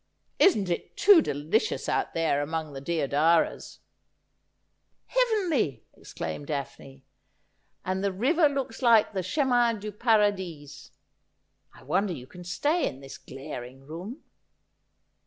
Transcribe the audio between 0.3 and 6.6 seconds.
Isn't it too delicious out there among the deodaras ?''Heavenly,' exclaimed